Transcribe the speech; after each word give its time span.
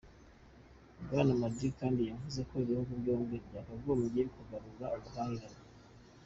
Bwana 1.05 1.31
Modi 1.39 1.67
kandi 1.79 2.01
yavuze 2.11 2.39
ko 2.47 2.53
ibihugu 2.63 2.91
byombi 3.01 3.35
byakagombye 3.47 4.21
kugarura 4.33 4.85
ubuhahirane. 4.97 5.59